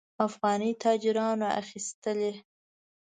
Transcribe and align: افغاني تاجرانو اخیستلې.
افغاني 0.27 0.69
تاجرانو 0.83 1.47
اخیستلې. 1.61 2.31